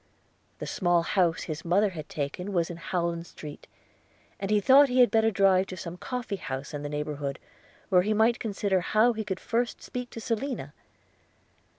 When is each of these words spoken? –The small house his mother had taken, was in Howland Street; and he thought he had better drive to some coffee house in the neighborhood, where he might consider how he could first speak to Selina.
–The 0.57 0.65
small 0.65 1.03
house 1.03 1.43
his 1.43 1.63
mother 1.63 1.89
had 1.89 2.09
taken, 2.09 2.53
was 2.53 2.71
in 2.71 2.77
Howland 2.77 3.27
Street; 3.27 3.67
and 4.39 4.49
he 4.49 4.59
thought 4.59 4.89
he 4.89 4.99
had 4.99 5.11
better 5.11 5.29
drive 5.29 5.67
to 5.67 5.77
some 5.77 5.95
coffee 5.95 6.37
house 6.37 6.73
in 6.73 6.81
the 6.81 6.89
neighborhood, 6.89 7.37
where 7.89 8.01
he 8.01 8.11
might 8.15 8.39
consider 8.39 8.81
how 8.81 9.13
he 9.13 9.23
could 9.23 9.39
first 9.39 9.83
speak 9.83 10.09
to 10.09 10.19
Selina. 10.19 10.73